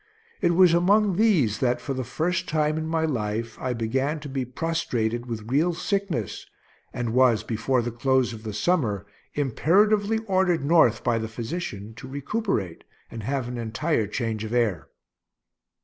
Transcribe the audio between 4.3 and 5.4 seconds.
prostrated